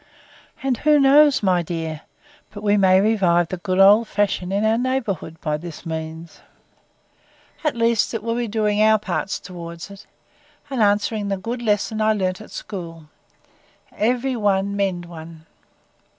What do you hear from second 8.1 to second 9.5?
it will be doing our parts